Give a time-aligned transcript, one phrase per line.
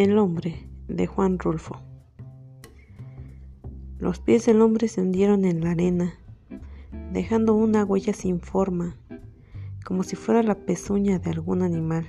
[0.00, 1.78] El hombre de Juan Rulfo.
[3.98, 6.14] Los pies del hombre se hundieron en la arena,
[7.12, 8.96] dejando una huella sin forma,
[9.84, 12.06] como si fuera la pezuña de algún animal.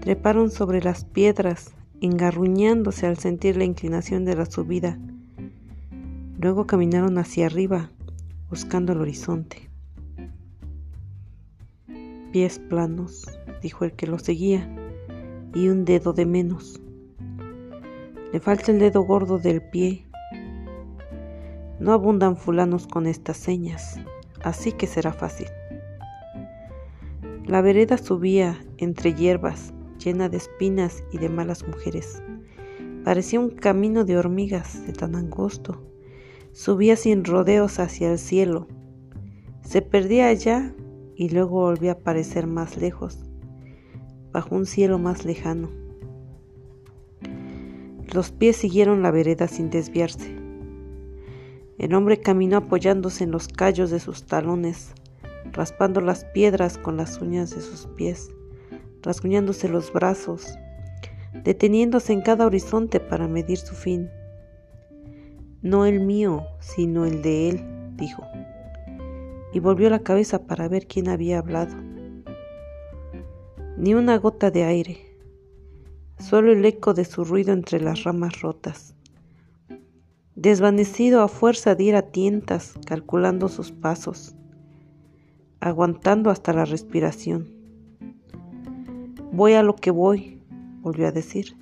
[0.00, 4.98] Treparon sobre las piedras, engarruñándose al sentir la inclinación de la subida.
[6.36, 7.92] Luego caminaron hacia arriba,
[8.50, 9.70] buscando el horizonte.
[12.32, 13.24] Pies planos,
[13.62, 14.68] dijo el que lo seguía,
[15.56, 16.82] y un dedo de menos.
[18.30, 20.06] Le falta el dedo gordo del pie.
[21.80, 23.98] No abundan fulanos con estas señas,
[24.44, 25.46] así que será fácil.
[27.46, 32.22] La vereda subía entre hierbas, llena de espinas y de malas mujeres.
[33.02, 35.82] Parecía un camino de hormigas de tan angosto.
[36.52, 38.68] Subía sin rodeos hacia el cielo.
[39.62, 40.74] Se perdía allá
[41.14, 43.25] y luego volvía a aparecer más lejos,
[44.36, 45.70] bajo un cielo más lejano.
[48.12, 50.36] Los pies siguieron la vereda sin desviarse.
[51.78, 54.92] El hombre caminó apoyándose en los callos de sus talones,
[55.52, 58.28] raspando las piedras con las uñas de sus pies,
[59.00, 60.46] rasguñándose los brazos,
[61.42, 64.10] deteniéndose en cada horizonte para medir su fin.
[65.62, 67.64] No el mío, sino el de él,
[67.96, 68.22] dijo,
[69.54, 71.85] y volvió la cabeza para ver quién había hablado.
[73.78, 74.98] Ni una gota de aire,
[76.18, 78.94] solo el eco de su ruido entre las ramas rotas.
[80.34, 84.34] Desvanecido a fuerza de ir a tientas, calculando sus pasos,
[85.60, 87.50] aguantando hasta la respiración.
[89.30, 90.40] Voy a lo que voy,
[90.80, 91.54] volvió a decir,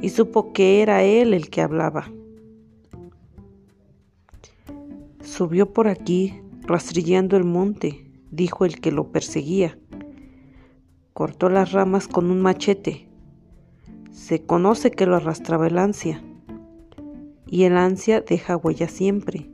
[0.00, 2.08] y supo que era él el que hablaba.
[5.22, 9.76] Subió por aquí, rastrillando el monte, dijo el que lo perseguía.
[11.16, 13.08] Cortó las ramas con un machete,
[14.12, 16.22] se conoce que lo arrastraba el ansia,
[17.46, 19.48] y el ansia deja huella siempre,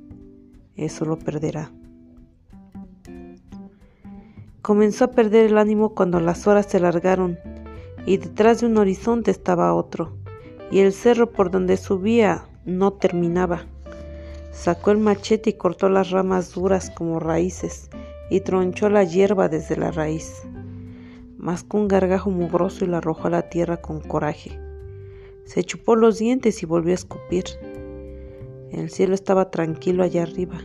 [0.75, 1.71] eso lo perderá.
[4.61, 7.39] Comenzó a perder el ánimo cuando las horas se largaron
[8.07, 10.17] y detrás de un horizonte estaba otro,
[10.73, 13.67] y el cerro por donde subía no terminaba.
[14.51, 17.89] Sacó el machete y cortó las ramas duras como raíces
[18.31, 20.43] y tronchó la hierba desde la raíz.
[21.43, 24.61] Mascó un gargajo mugroso y lo arrojó a la tierra con coraje.
[25.45, 27.47] Se chupó los dientes y volvió a escupir.
[28.71, 30.61] El cielo estaba tranquilo allá arriba,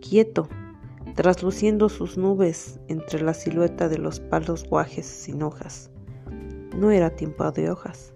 [0.00, 0.48] quieto,
[1.16, 5.90] trasluciendo sus nubes entre la silueta de los palos guajes sin hojas.
[6.76, 8.14] No era tiempo de hojas.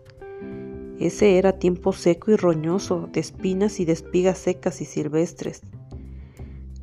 [1.00, 5.62] Ese era tiempo seco y roñoso, de espinas y de espigas secas y silvestres.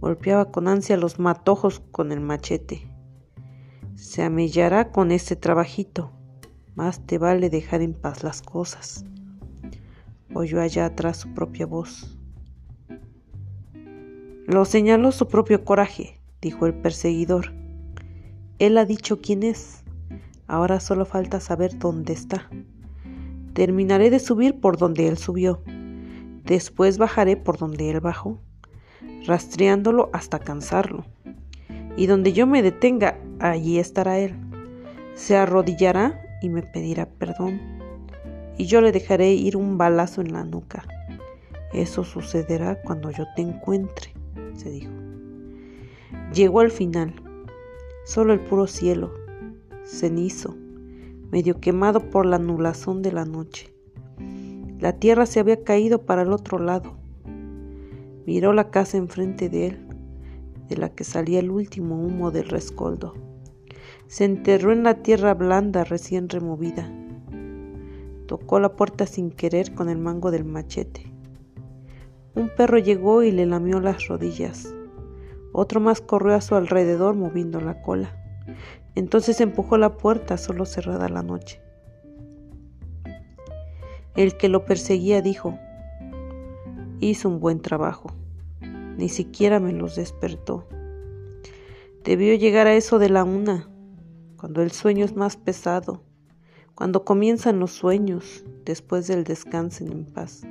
[0.01, 2.90] Golpeaba con ansia los matojos con el machete.
[4.01, 6.11] Se amellará con este trabajito,
[6.73, 9.05] más te vale dejar en paz las cosas.
[10.33, 12.17] Oyó allá atrás su propia voz.
[14.47, 17.53] Lo señaló su propio coraje, dijo el perseguidor.
[18.57, 19.83] Él ha dicho quién es.
[20.47, 22.49] Ahora solo falta saber dónde está.
[23.53, 25.61] Terminaré de subir por donde él subió.
[26.43, 28.41] Después bajaré por donde él bajó,
[29.27, 31.05] rastreándolo hasta cansarlo.
[31.97, 34.33] Y donde yo me detenga, allí estará él.
[35.15, 37.59] Se arrodillará y me pedirá perdón.
[38.57, 40.83] Y yo le dejaré ir un balazo en la nuca.
[41.73, 44.13] Eso sucederá cuando yo te encuentre,
[44.55, 44.91] se dijo.
[46.33, 47.13] Llegó al final,
[48.05, 49.13] solo el puro cielo,
[49.85, 50.55] cenizo,
[51.31, 53.73] medio quemado por la nublazón de la noche.
[54.79, 56.97] La tierra se había caído para el otro lado.
[58.25, 59.87] Miró la casa enfrente de él,
[60.71, 63.13] de la que salía el último humo del rescoldo.
[64.07, 66.89] Se enterró en la tierra blanda recién removida.
[68.25, 71.11] Tocó la puerta sin querer con el mango del machete.
[72.35, 74.73] Un perro llegó y le lamió las rodillas.
[75.51, 78.15] Otro más corrió a su alrededor moviendo la cola.
[78.95, 81.61] Entonces empujó la puerta solo cerrada la noche.
[84.15, 85.59] El que lo perseguía dijo,
[87.01, 88.11] hizo un buen trabajo,
[89.01, 90.67] ni siquiera me los despertó.
[92.03, 93.67] Debió llegar a eso de la una,
[94.37, 96.03] cuando el sueño es más pesado,
[96.75, 100.43] cuando comienzan los sueños después del descanso en paz,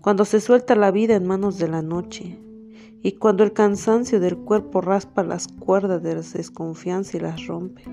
[0.00, 2.40] cuando se suelta la vida en manos de la noche,
[3.02, 7.84] y cuando el cansancio del cuerpo raspa las cuerdas de la desconfianza y las rompe.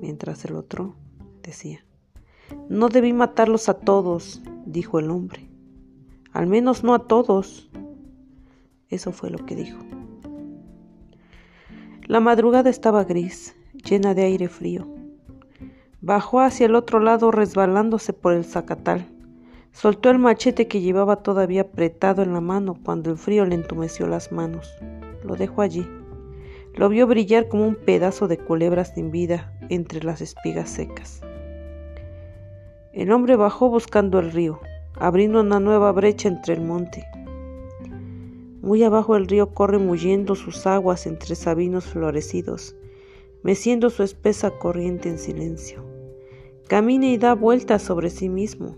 [0.00, 0.96] Mientras el otro
[1.42, 1.84] decía,
[2.70, 5.49] no debí matarlos a todos, dijo el hombre.
[6.32, 7.70] Al menos no a todos.
[8.88, 9.78] Eso fue lo que dijo.
[12.06, 14.86] La madrugada estaba gris, llena de aire frío.
[16.00, 19.06] Bajó hacia el otro lado resbalándose por el zacatal.
[19.72, 24.06] Soltó el machete que llevaba todavía apretado en la mano cuando el frío le entumeció
[24.06, 24.68] las manos.
[25.24, 25.86] Lo dejó allí.
[26.74, 31.20] Lo vio brillar como un pedazo de culebra sin vida entre las espigas secas.
[32.92, 34.60] El hombre bajó buscando el río,
[34.96, 37.04] abriendo una nueva brecha entre el monte.
[38.62, 42.76] Muy abajo el río corre muyendo sus aguas entre sabinos florecidos,
[43.42, 45.82] meciendo su espesa corriente en silencio.
[46.68, 48.76] Camina y da vueltas sobre sí mismo.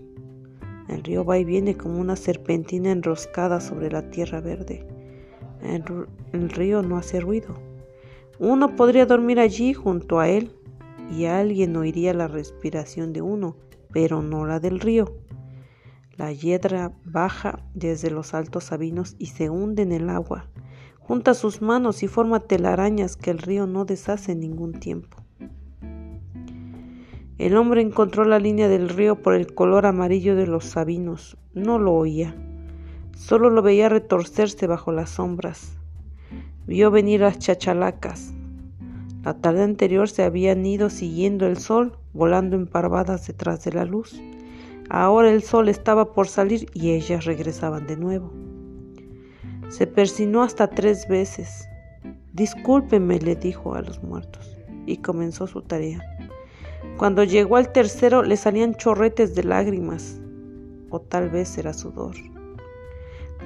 [0.87, 4.87] El río va y viene como una serpentina enroscada sobre la tierra verde.
[5.61, 5.83] El,
[6.31, 7.55] el río no hace ruido.
[8.39, 10.51] Uno podría dormir allí junto a él
[11.11, 13.57] y alguien oiría la respiración de uno,
[13.91, 15.13] pero no la del río.
[16.15, 20.45] La hiedra baja desde los altos sabinos y se hunde en el agua.
[20.99, 25.17] Junta sus manos y forma telarañas que el río no deshace en ningún tiempo.
[27.39, 31.35] El hombre encontró la línea del río por el color amarillo de los sabinos.
[31.55, 32.35] No lo oía.
[33.15, 35.77] Solo lo veía retorcerse bajo las sombras.
[36.67, 38.33] Vio venir las chachalacas.
[39.23, 43.85] La tarde anterior se habían ido siguiendo el sol, volando en parvadas detrás de la
[43.85, 44.21] luz.
[44.89, 48.31] Ahora el sol estaba por salir y ellas regresaban de nuevo.
[49.69, 51.67] Se persinó hasta tres veces.
[52.33, 56.01] Discúlpeme, le dijo a los muertos, y comenzó su tarea.
[56.97, 60.19] Cuando llegó al tercero le salían chorretes de lágrimas,
[60.89, 62.15] o tal vez era sudor.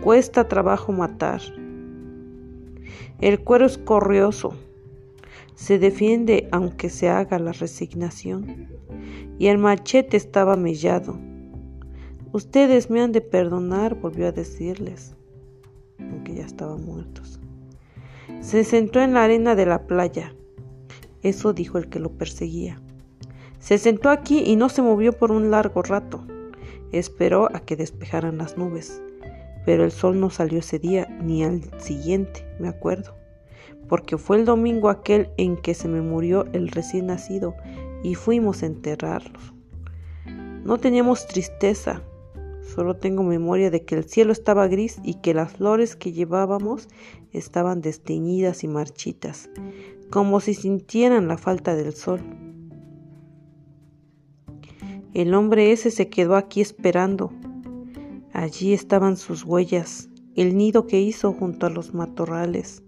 [0.02, 1.42] Cuesta trabajo matar,
[3.20, 4.54] el cuero es corrioso,
[5.56, 8.68] se defiende aunque se haga la resignación,
[9.38, 11.18] y el machete estaba mellado.
[12.32, 15.16] Ustedes me han de perdonar, volvió a decirles,
[16.00, 17.40] aunque ya estaban muertos.
[18.42, 20.36] Se sentó en la arena de la playa.
[21.24, 22.82] Eso dijo el que lo perseguía.
[23.60, 26.26] Se sentó aquí y no se movió por un largo rato.
[26.92, 29.02] Esperó a que despejaran las nubes
[29.68, 33.16] pero el sol no salió ese día ni al siguiente, me acuerdo,
[33.90, 37.54] porque fue el domingo aquel en que se me murió el recién nacido
[38.04, 39.40] y fuimos a enterrarlo.
[40.64, 42.02] No teníamos tristeza,
[42.62, 46.88] solo tengo memoria de que el cielo estaba gris y que las flores que llevábamos
[47.32, 49.50] estaban desteñidas y marchitas,
[50.10, 52.22] como si sintieran la falta del sol.
[55.14, 57.32] El hombre ese se quedó aquí esperando,
[58.38, 62.84] Allí estaban sus huellas, el nido que hizo junto a los matorrales,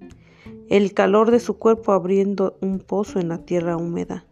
[0.69, 4.27] el calor de su cuerpo abriendo un pozo en la tierra húmeda.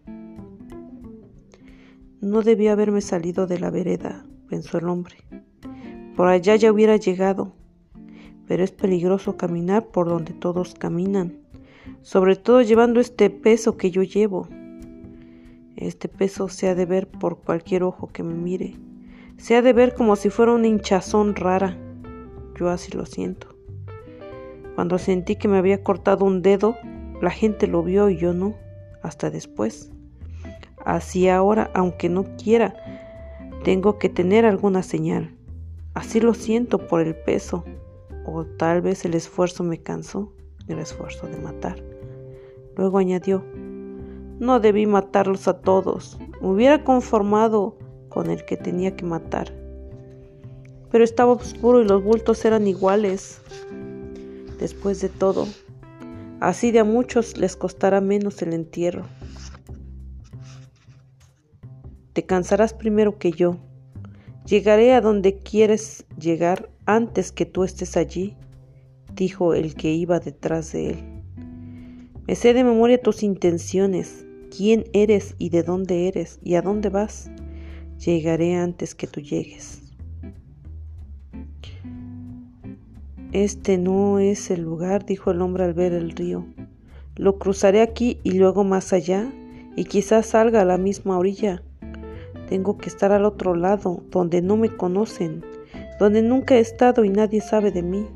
[2.21, 5.17] No debía haberme salido de la vereda, pensó el hombre.
[6.15, 7.53] Por allá ya hubiera llegado,
[8.47, 11.37] pero es peligroso caminar por donde todos caminan,
[12.01, 14.47] sobre todo llevando este peso que yo llevo.
[15.75, 18.75] Este peso se ha de ver por cualquier ojo que me mire
[19.37, 21.77] se ha de ver como si fuera una hinchazón rara.
[22.59, 23.55] Yo así lo siento.
[24.75, 26.75] Cuando sentí que me había cortado un dedo,
[27.21, 28.55] la gente lo vio y yo no,
[29.01, 29.91] hasta después.
[30.85, 32.75] Así ahora, aunque no quiera,
[33.63, 35.35] tengo que tener alguna señal.
[35.93, 37.65] Así lo siento por el peso,
[38.25, 40.31] o tal vez el esfuerzo me cansó,
[40.67, 41.83] el esfuerzo de matar.
[42.75, 43.43] Luego añadió,
[44.39, 47.77] no debí matarlos a todos, me hubiera conformado
[48.09, 49.51] con el que tenía que matar.
[50.91, 53.41] Pero estaba oscuro y los bultos eran iguales.
[54.59, 55.47] Después de todo,
[56.39, 59.03] así de a muchos les costará menos el entierro.
[62.17, 63.57] Te cansarás primero que yo.
[64.43, 68.35] Llegaré a donde quieres llegar antes que tú estés allí,
[69.13, 71.23] dijo el que iba detrás de él.
[72.25, 76.89] Me sé de memoria tus intenciones, quién eres y de dónde eres y a dónde
[76.89, 77.29] vas.
[78.03, 79.83] Llegaré antes que tú llegues.
[83.31, 86.47] Este no es el lugar, dijo el hombre al ver el río.
[87.15, 89.31] Lo cruzaré aquí y luego más allá,
[89.75, 91.61] y quizás salga a la misma orilla.
[92.47, 95.43] Tengo que estar al otro lado, donde no me conocen,
[95.99, 98.07] donde nunca he estado y nadie sabe de mí.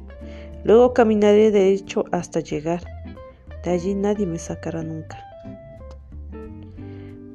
[0.64, 2.82] Luego caminaré de hecho hasta llegar.
[3.64, 5.20] De allí nadie me sacará nunca.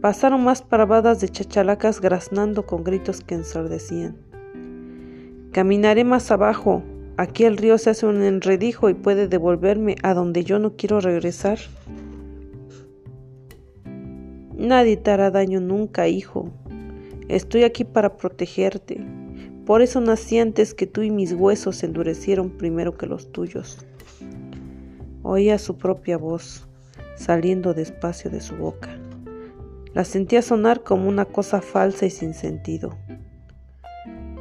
[0.01, 4.17] Pasaron más parvadas de chachalacas graznando con gritos que ensordecían.
[5.53, 6.83] Caminaré más abajo.
[7.17, 11.01] Aquí el río se hace un enredijo y puede devolverme a donde yo no quiero
[11.01, 11.59] regresar.
[14.55, 16.51] Nadie te hará daño nunca, hijo.
[17.29, 19.05] Estoy aquí para protegerte.
[19.65, 23.85] Por eso nací antes que tú y mis huesos se endurecieron primero que los tuyos.
[25.23, 26.69] Oía su propia voz
[27.17, 28.97] saliendo despacio de su boca
[29.95, 32.97] La sentía sonar como una cosa falsa y sin sentido.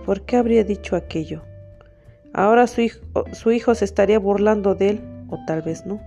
[0.05, 1.41] ¿Por qué habría dicho aquello?
[2.33, 2.99] Ahora su hijo,
[3.31, 6.01] su hijo se estaría burlando de él, o tal vez no.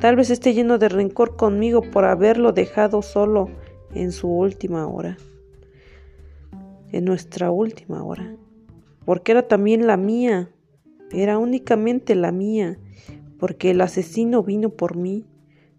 [0.00, 3.50] Tal vez esté lleno de rencor conmigo por haberlo dejado solo
[3.92, 5.18] en su última hora.
[6.94, 8.36] En nuestra última hora.
[9.04, 10.50] Porque era también la mía.
[11.10, 12.78] Era únicamente la mía.
[13.38, 15.26] Porque el asesino vino por mí.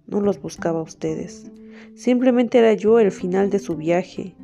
[0.07, 1.50] No los buscaba a ustedes.
[1.93, 4.36] Simplemente era yo el final de su viaje.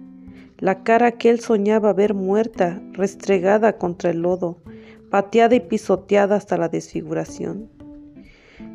[0.59, 4.61] La cara que él soñaba ver muerta, restregada contra el lodo,
[5.09, 7.69] pateada y pisoteada hasta la desfiguración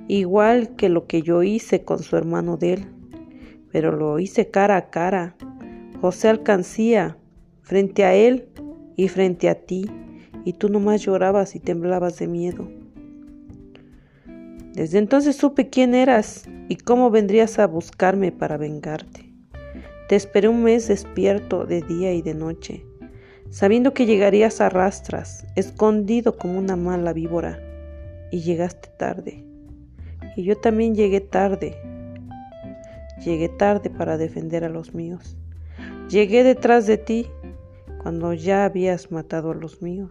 [0.09, 2.87] igual que lo que yo hice con su hermano de él,
[3.73, 5.37] pero lo hice cara a cara.
[6.01, 7.17] José alcancía
[7.67, 8.47] frente a él
[8.95, 9.91] y frente a ti,
[10.45, 12.69] y tú nomás llorabas y temblabas de miedo.
[14.73, 19.33] Desde entonces supe quién eras y cómo vendrías a buscarme para vengarte.
[20.09, 22.87] Te esperé un mes despierto de día y de noche,
[23.51, 27.59] sabiendo que llegarías a rastras, escondido como una mala víbora,
[28.31, 29.45] y llegaste tarde.
[30.37, 31.75] Y yo también llegué tarde.
[33.25, 35.37] Llegué tarde para defender a los míos.
[36.09, 37.27] Llegué detrás de ti
[38.03, 40.11] cuando ya habías matado a los míos.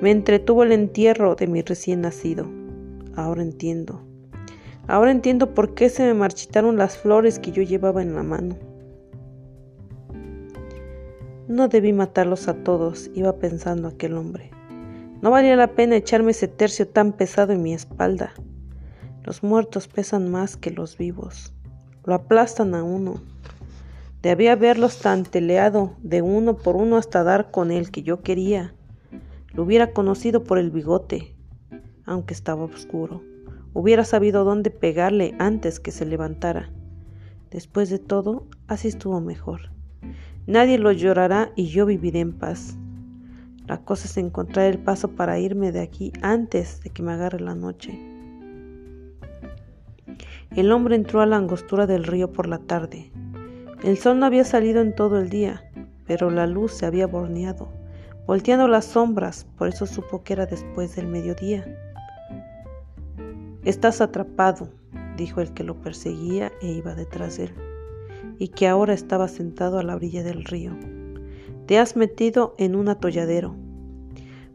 [0.00, 2.46] Me entretuvo el entierro de mi recién nacido.
[3.16, 4.00] Ahora entiendo.
[4.86, 8.56] Ahora entiendo por qué se me marchitaron las flores que yo llevaba en la mano.
[11.48, 14.50] No debí matarlos a todos, iba pensando aquel hombre.
[15.20, 18.32] No valía la pena echarme ese tercio tan pesado en mi espalda.
[19.24, 21.52] Los muertos pesan más que los vivos.
[22.04, 23.20] Lo aplastan a uno.
[24.22, 28.74] Debía haberlos tanteleado de uno por uno hasta dar con el que yo quería.
[29.52, 31.36] Lo hubiera conocido por el bigote,
[32.04, 33.22] aunque estaba oscuro.
[33.74, 36.70] Hubiera sabido dónde pegarle antes que se levantara.
[37.52, 39.70] Después de todo, así estuvo mejor.
[40.48, 42.76] Nadie lo llorará y yo viviré en paz.
[43.68, 47.38] La cosa es encontrar el paso para irme de aquí antes de que me agarre
[47.38, 47.96] la noche.
[50.56, 53.12] El hombre entró a la angostura del río por la tarde.
[53.82, 55.62] El sol no había salido en todo el día,
[56.04, 57.68] pero la luz se había borneado,
[58.26, 61.64] volteando las sombras, por eso supo que era después del mediodía.
[63.64, 64.68] Estás atrapado,
[65.16, 67.54] dijo el que lo perseguía e iba detrás de él,
[68.38, 70.72] y que ahora estaba sentado a la orilla del río.
[71.66, 73.54] Te has metido en un atolladero,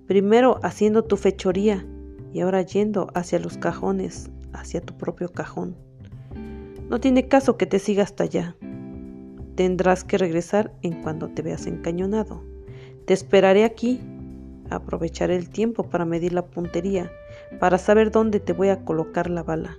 [0.05, 1.85] primero haciendo tu fechoría
[2.33, 5.77] y ahora yendo hacia los cajones, hacia tu propio cajón.
[6.89, 8.55] No tiene caso que te siga hasta allá.
[9.55, 12.41] Tendrás que regresar en cuando te veas encañonado.
[13.05, 14.01] Te esperaré aquí.
[14.69, 17.11] Aprovecharé el tiempo para medir la puntería,
[17.59, 19.77] para saber dónde te voy a colocar la bala.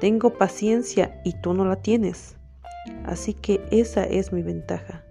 [0.00, 2.36] Tengo paciencia y tú no la tienes.
[3.04, 5.04] Así que esa es mi ventaja.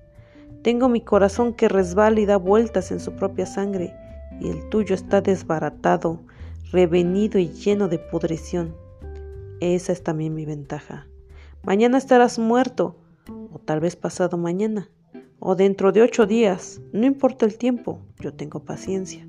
[0.62, 3.94] Tengo mi corazón que resbala y da vueltas en su propia sangre,
[4.40, 6.20] y el tuyo está desbaratado,
[6.72, 8.76] revenido y lleno de pudrición.
[9.60, 11.08] Esa es también mi ventaja.
[11.64, 12.96] Mañana estarás muerto,
[13.51, 14.89] o tal vez pasado mañana,
[15.39, 16.82] o dentro de ocho días.
[16.94, 19.27] No importa el tiempo, yo tengo paciencia.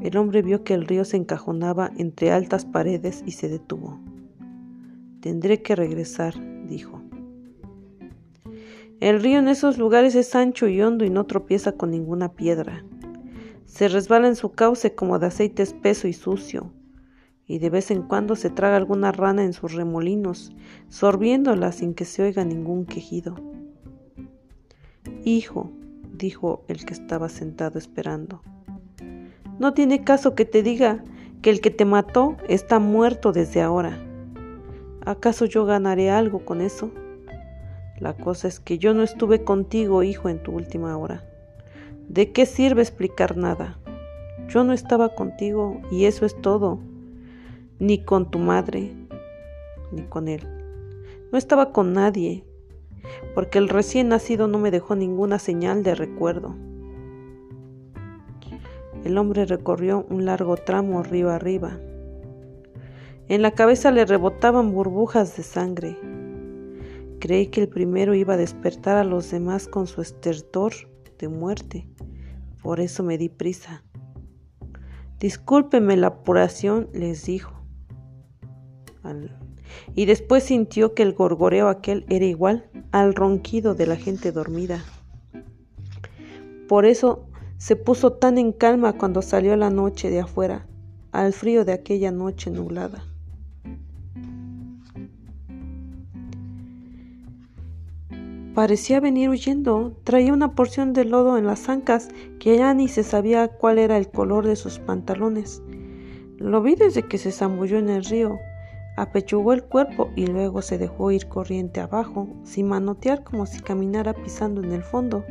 [0.00, 4.00] El hombre vio que el río se encajonaba entre altas paredes y se detuvo.
[5.20, 6.34] Tendré que regresar,
[6.66, 7.00] dijo.
[9.00, 12.84] El río en esos lugares es ancho y hondo y no tropieza con ninguna piedra.
[13.64, 16.72] Se resbala en su cauce como de aceite espeso y sucio,
[17.46, 20.52] y de vez en cuando se traga alguna rana en sus remolinos,
[20.88, 23.36] sorbiéndola sin que se oiga ningún quejido.
[25.24, 25.70] Hijo,
[26.12, 28.42] dijo el que estaba sentado esperando,
[29.58, 31.04] no tiene caso que te diga
[31.42, 33.98] que el que te mató está muerto desde ahora.
[35.04, 36.90] ¿Acaso yo ganaré algo con eso?
[37.98, 41.24] La cosa es que yo no estuve contigo, hijo, en tu última hora.
[42.08, 43.78] ¿De qué sirve explicar nada?
[44.48, 46.80] Yo no estaba contigo y eso es todo,
[47.78, 48.92] ni con tu madre,
[49.90, 50.46] ni con él.
[51.30, 52.44] No estaba con nadie,
[53.34, 56.54] porque el recién nacido no me dejó ninguna señal de recuerdo.
[59.04, 61.78] El hombre recorrió un largo tramo río arriba.
[63.28, 65.96] En la cabeza le rebotaban burbujas de sangre.
[67.18, 70.72] Creí que el primero iba a despertar a los demás con su estertor
[71.18, 71.88] de muerte.
[72.62, 73.82] Por eso me di prisa.
[75.18, 77.61] Discúlpeme la apuración, les dijo.
[79.94, 84.84] Y después sintió que el gorgoreo aquel era igual al ronquido de la gente dormida.
[86.68, 87.26] Por eso
[87.58, 90.66] se puso tan en calma cuando salió la noche de afuera,
[91.12, 93.04] al frío de aquella noche nublada.
[98.54, 99.96] Parecía venir huyendo.
[100.04, 103.96] Traía una porción de lodo en las ancas que ya ni se sabía cuál era
[103.96, 105.62] el color de sus pantalones.
[106.36, 108.38] Lo vi desde que se zambulló en el río.
[108.96, 114.12] Apechugó el cuerpo y luego se dejó ir corriente abajo, sin manotear como si caminara
[114.12, 115.24] pisando en el fondo.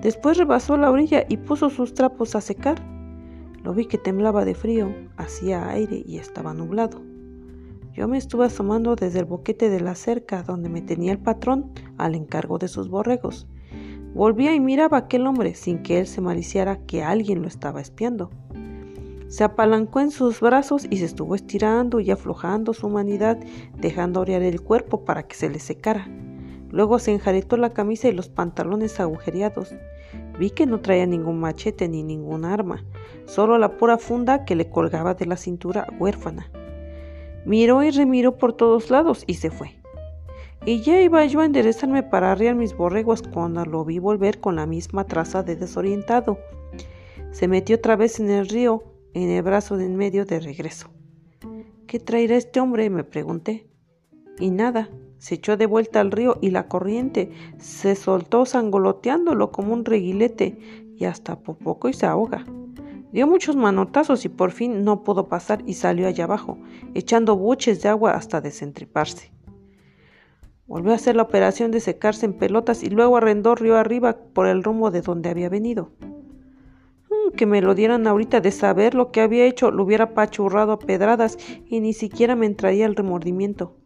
[0.00, 2.80] Después rebasó la orilla y puso sus trapos a secar.
[3.62, 7.02] Lo vi que temblaba de frío, hacía aire y estaba nublado.
[7.94, 11.72] Yo me estuve asomando desde el boquete de la cerca donde me tenía el patrón
[11.96, 13.46] al encargo de sus borregos.
[14.14, 18.30] Volvía y miraba aquel hombre sin que él se maliciara que alguien lo estaba espiando.
[19.34, 23.36] Se apalancó en sus brazos y se estuvo estirando y aflojando su humanidad,
[23.76, 26.06] dejando orear el cuerpo para que se le secara.
[26.70, 29.74] Luego se enjaretó la camisa y los pantalones agujereados.
[30.38, 32.84] Vi que no traía ningún machete ni ningún arma,
[33.24, 36.48] solo la pura funda que le colgaba de la cintura huérfana.
[37.44, 39.74] Miró y remiró por todos lados y se fue.
[40.64, 44.54] Y ya iba yo a enderezarme para arriar mis borregos cuando lo vi volver con
[44.54, 46.38] la misma traza de desorientado.
[47.32, 50.90] Se metió otra vez en el río, en el brazo de en medio de regreso.
[51.86, 52.90] ¿Qué traerá este hombre?
[52.90, 53.68] me pregunté.
[54.38, 59.72] Y nada, se echó de vuelta al río y la corriente se soltó sangoloteándolo como
[59.72, 60.58] un reguilete
[60.96, 62.44] y hasta por poco y se ahoga.
[63.12, 66.58] Dio muchos manotazos y por fin no pudo pasar y salió allá abajo,
[66.94, 69.30] echando buches de agua hasta desentriparse.
[70.66, 74.48] Volvió a hacer la operación de secarse en pelotas y luego arrendó río arriba por
[74.48, 75.92] el rumbo de donde había venido.
[77.36, 80.78] Que me lo dieran ahorita de saber lo que había hecho, lo hubiera pachurrado a
[80.78, 83.76] pedradas y ni siquiera me entraría el remordimiento.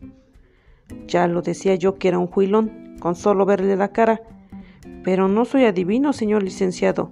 [1.07, 4.23] Ya lo decía yo que era un juilón, con solo verle la cara.
[5.05, 7.11] Pero no soy adivino, señor licenciado.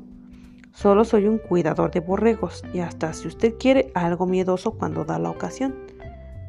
[0.72, 5.18] Solo soy un cuidador de borregos y hasta si usted quiere algo miedoso cuando da
[5.18, 5.74] la ocasión.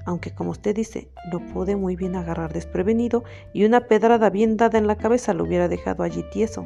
[0.05, 3.23] Aunque como usted dice, lo pude muy bien agarrar desprevenido
[3.53, 6.65] y una pedrada bien dada en la cabeza lo hubiera dejado allí tieso.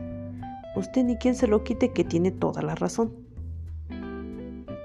[0.76, 3.14] Usted ni quien se lo quite que tiene toda la razón.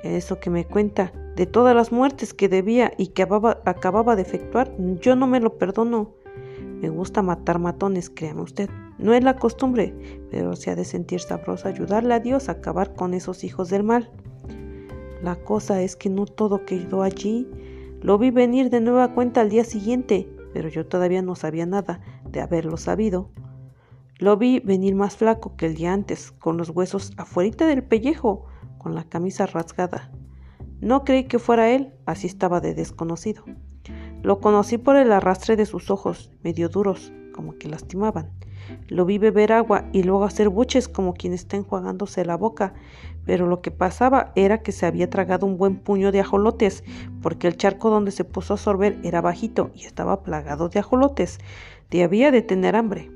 [0.03, 4.72] Eso que me cuenta de todas las muertes que debía y que acababa, de efectuar,
[5.01, 6.14] yo no me lo perdono.
[6.81, 8.70] Me gusta matar matones, créame usted.
[8.99, 9.94] No es la costumbre,
[10.31, 13.83] pero se ha de sentir sabroso ayudarle a Dios a acabar con esos hijos del
[13.83, 14.11] mal.
[15.22, 17.49] La cosa es que no todo quedó allí.
[18.01, 22.01] Lo vi venir de nueva cuenta al día siguiente, pero yo todavía no sabía nada
[22.31, 23.31] de haberlo sabido.
[24.18, 28.46] Lo vi venir más flaco que el día antes, con los huesos afuera del pellejo,
[28.79, 30.11] con la camisa rasgada.
[30.81, 33.44] No creí que fuera él, así estaba de desconocido.
[34.22, 38.31] Lo conocí por el arrastre de sus ojos, medio duros, como que lastimaban.
[38.88, 42.72] Lo vi beber agua y luego hacer buches como quien está enjuagándose la boca,
[43.26, 46.85] pero lo que pasaba era que se había tragado un buen puño de ajolotes,
[47.20, 51.38] porque el charco donde se puso a sorber era bajito y estaba plagado de ajolotes.
[51.90, 53.11] Debía de tener hambre.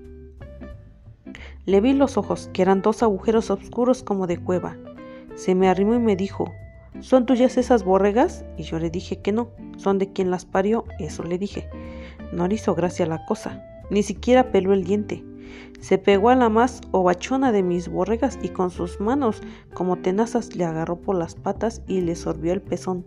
[1.66, 4.76] Le vi los ojos, que eran dos agujeros oscuros como de cueva.
[5.34, 6.50] Se me arrimó y me dijo,
[7.00, 8.44] ¿Son tuyas esas borregas?
[8.58, 11.68] Y yo le dije que no, son de quien las parió, eso le dije.
[12.32, 15.24] No le hizo gracia la cosa, ni siquiera peló el diente.
[15.80, 19.40] Se pegó a la más ovachona de mis borregas y con sus manos
[19.72, 23.06] como tenazas le agarró por las patas y le sorbió el pezón.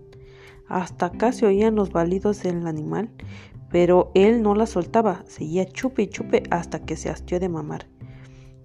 [0.67, 3.09] Hasta casi oían los balidos del animal,
[3.69, 7.87] pero él no la soltaba, seguía chupe y chupe hasta que se hastió de mamar.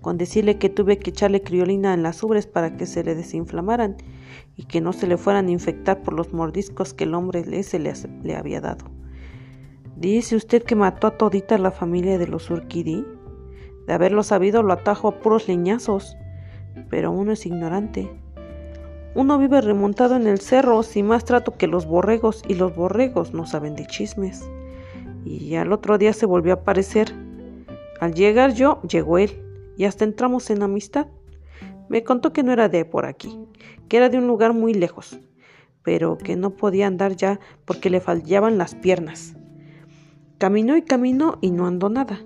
[0.09, 3.99] Con decirle que tuve que echarle criolina en las ubres para que se le desinflamaran
[4.57, 7.79] y que no se le fueran a infectar por los mordiscos que el hombre ese
[7.79, 7.93] le,
[8.23, 8.87] le había dado.
[9.97, 13.05] ¿Dice usted que mató a todita la familia de los Urquidí?
[13.87, 16.17] De haberlo sabido lo atajo a puros leñazos.
[16.89, 18.11] Pero uno es ignorante.
[19.15, 23.35] Uno vive remontado en el cerro sin más trato que los borregos y los borregos
[23.35, 24.43] no saben de chismes.
[25.27, 27.15] Y al otro día se volvió a aparecer.
[28.01, 29.45] Al llegar yo, llegó él
[29.79, 31.07] y hasta entramos en amistad.
[31.89, 33.39] Me contó que no era de por aquí,
[33.89, 35.19] que era de un lugar muy lejos,
[35.83, 39.37] pero que no podía andar ya porque le fallaban las piernas.
[40.37, 42.21] Caminó y caminó y no andó nada.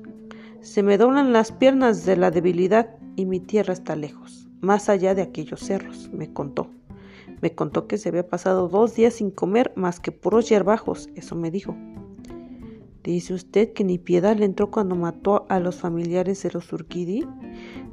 [0.60, 5.14] Se me doblan las piernas de la debilidad y mi tierra está lejos, más allá
[5.14, 6.70] de aquellos cerros, me contó.
[7.40, 11.36] Me contó que se había pasado dos días sin comer más que puros yerbajos, eso
[11.36, 11.76] me dijo.
[13.02, 17.26] Dice usted que ni piedad le entró cuando mató a los familiares de los Urquidi.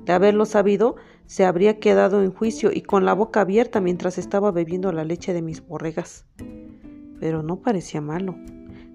[0.06, 4.52] De haberlo sabido, se habría quedado en juicio y con la boca abierta mientras estaba
[4.52, 6.26] bebiendo la leche de mis borregas.
[7.20, 8.36] Pero no parecía malo.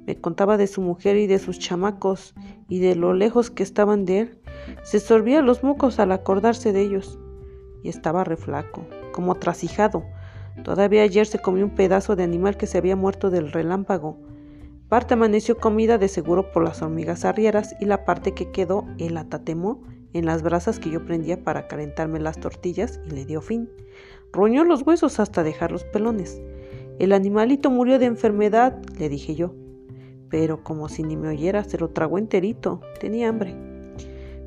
[0.06, 2.34] Me contaba de su mujer y de sus chamacos
[2.68, 4.38] y de lo lejos que estaban de él.
[4.84, 7.18] Se sorbía los mocos al acordarse de ellos.
[7.82, 10.04] Y estaba reflaco, como trasijado.
[10.62, 14.16] Todavía ayer se comió un pedazo de animal que se había muerto del relámpago
[14.94, 19.16] Parte amaneció comida de seguro por las hormigas arrieras y la parte que quedó él
[19.16, 23.68] atatemó en las brasas que yo prendía para calentarme las tortillas y le dio fin.
[24.32, 26.40] Roñó los huesos hasta dejar los pelones.
[27.00, 29.52] El animalito murió de enfermedad, le dije yo.
[30.28, 32.80] Pero como si ni me oyera, se lo tragó enterito.
[33.00, 33.56] Tenía hambre.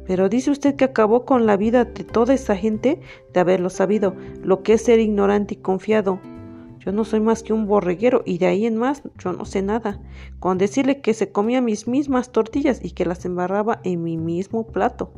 [0.05, 3.01] Pero dice usted que acabó con la vida de toda esa gente
[3.33, 6.21] de haberlo sabido, lo que es ser ignorante y confiado.
[6.87, 9.61] Yo no soy más que un borreguero y de ahí en más yo no sé
[9.61, 9.99] nada.
[10.39, 14.65] Con decirle que se comía mis mismas tortillas y que las embarraba en mi mismo
[14.65, 15.11] plato.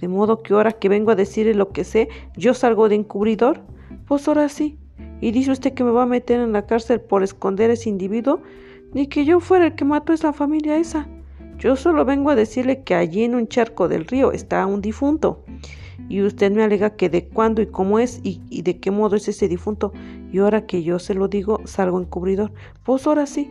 [0.00, 3.60] De modo que ahora que vengo a decirle lo que sé, yo salgo de encubridor.
[4.06, 4.78] Pues ahora sí.
[5.20, 7.88] ¿Y dice usted que me va a meter en la cárcel por esconder a ese
[7.88, 8.40] individuo?
[8.94, 11.08] Ni que yo fuera el que mató a esa familia esa.
[11.58, 15.42] Yo solo vengo a decirle que allí en un charco del río está un difunto.
[16.08, 19.28] Y usted me alega que de cuándo y cómo es y, de qué modo es
[19.28, 19.92] ese difunto.
[20.32, 22.52] Y ahora que yo se lo digo, salgo encubridor.
[22.84, 23.50] Pues ahora sí.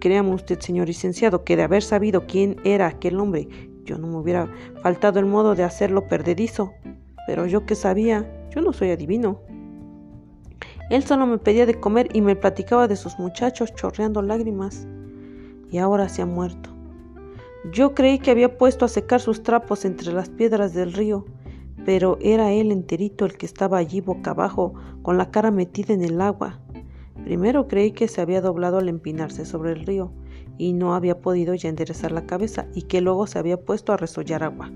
[0.00, 3.48] Créame usted, señor licenciado, que de haber sabido quién era aquel hombre,
[3.84, 4.48] yo no me hubiera
[4.82, 6.72] faltado el modo de hacerlo perdedizo.
[7.26, 9.40] Pero yo que sabía, yo no soy adivino.
[10.90, 14.86] Él solo me pedía de comer y me platicaba de sus muchachos chorreando lágrimas.
[15.70, 16.70] Y ahora se ha muerto.
[17.70, 21.24] Yo creí que había puesto a secar sus trapos entre las piedras del río,
[21.84, 26.02] pero era él enterito el que estaba allí boca abajo, con la cara metida en
[26.02, 26.60] el agua.
[27.24, 30.12] Primero creí que se había doblado al empinarse sobre el río
[30.58, 33.96] y no había podido ya enderezar la cabeza y que luego se había puesto a
[33.96, 34.70] resollar agua,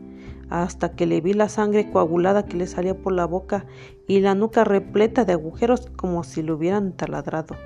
[0.49, 3.66] hasta que le vi la sangre coagulada que le salía por la boca
[4.07, 7.57] y la nuca repleta de agujeros como si lo hubieran taladrado.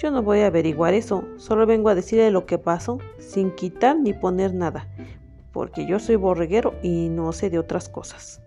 [0.00, 3.98] Yo no voy a averiguar eso, solo vengo a decirle lo que pasó, sin quitar
[4.00, 4.88] ni poner nada,
[5.52, 8.41] porque yo soy borreguero y no sé de otras cosas.